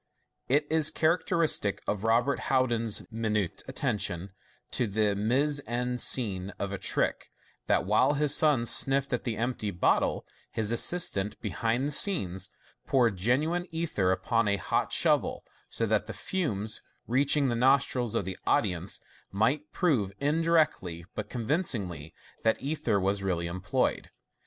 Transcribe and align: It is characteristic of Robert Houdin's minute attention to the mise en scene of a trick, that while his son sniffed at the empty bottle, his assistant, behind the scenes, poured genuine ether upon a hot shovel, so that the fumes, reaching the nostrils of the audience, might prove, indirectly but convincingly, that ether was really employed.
It 0.47 0.65
is 0.71 0.89
characteristic 0.89 1.79
of 1.85 2.03
Robert 2.03 2.39
Houdin's 2.49 3.03
minute 3.11 3.61
attention 3.67 4.31
to 4.71 4.87
the 4.87 5.15
mise 5.15 5.61
en 5.67 5.99
scene 5.99 6.49
of 6.57 6.71
a 6.71 6.79
trick, 6.79 7.29
that 7.67 7.85
while 7.85 8.13
his 8.13 8.33
son 8.35 8.65
sniffed 8.65 9.13
at 9.13 9.25
the 9.25 9.37
empty 9.37 9.69
bottle, 9.69 10.25
his 10.49 10.71
assistant, 10.71 11.39
behind 11.39 11.87
the 11.87 11.91
scenes, 11.91 12.49
poured 12.87 13.15
genuine 13.15 13.67
ether 13.69 14.11
upon 14.11 14.47
a 14.47 14.57
hot 14.57 14.91
shovel, 14.91 15.45
so 15.69 15.85
that 15.85 16.07
the 16.07 16.13
fumes, 16.13 16.81
reaching 17.05 17.49
the 17.49 17.55
nostrils 17.55 18.15
of 18.15 18.25
the 18.25 18.39
audience, 18.47 18.99
might 19.31 19.71
prove, 19.71 20.11
indirectly 20.19 21.05
but 21.13 21.29
convincingly, 21.29 22.11
that 22.41 22.59
ether 22.59 22.99
was 22.99 23.21
really 23.21 23.45
employed. 23.45 24.09